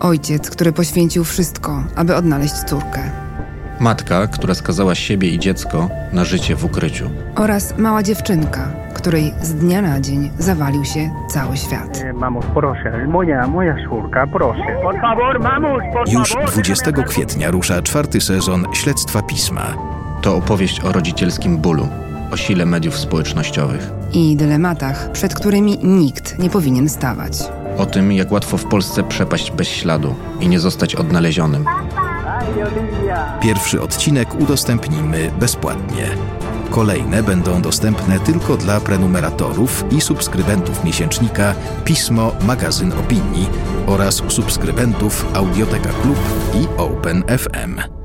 [0.00, 3.10] Ojciec, który poświęcił wszystko, aby odnaleźć córkę.
[3.80, 7.10] Matka, która skazała siebie i dziecko na życie w ukryciu.
[7.36, 12.02] Oraz mała dziewczynka, której z dnia na dzień zawalił się cały świat.
[12.14, 14.62] Vamos, proszę, moja, moja córka, proszę.
[14.82, 16.50] Por favor, vamos, por Już favor.
[16.50, 19.74] 20 kwietnia rusza czwarty sezon Śledztwa Pisma.
[20.22, 21.88] To opowieść o rodzicielskim bólu,
[22.32, 27.32] o sile mediów społecznościowych, I dylematach, przed którymi nikt nie powinien stawać.
[27.78, 31.64] O tym, jak łatwo w Polsce przepaść bez śladu i nie zostać odnalezionym.
[33.40, 36.08] Pierwszy odcinek udostępnimy bezpłatnie.
[36.70, 43.48] Kolejne będą dostępne tylko dla prenumeratorów i subskrybentów miesięcznika Pismo Magazyn Opinii
[43.86, 46.18] oraz subskrybentów Audioteka Klub
[46.54, 47.97] i Open FM.